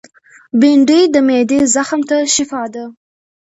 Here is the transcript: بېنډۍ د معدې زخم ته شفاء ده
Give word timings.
بېنډۍ 0.59 1.01
د 1.13 1.15
معدې 1.27 1.59
زخم 1.73 2.01
ته 2.09 2.17
شفاء 2.35 2.67
ده 2.73 2.83